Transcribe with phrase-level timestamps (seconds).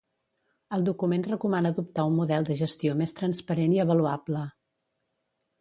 [0.77, 4.43] El document recomana adoptar un model de gestió més transparent i avaluable.